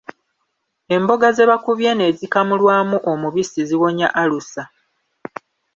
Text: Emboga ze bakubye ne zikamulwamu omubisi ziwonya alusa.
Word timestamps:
Emboga 0.95 1.27
ze 1.35 1.43
bakubye 1.49 1.91
ne 1.95 2.07
zikamulwamu 2.17 2.97
omubisi 3.11 3.59
ziwonya 3.69 4.07
alusa. 4.21 4.63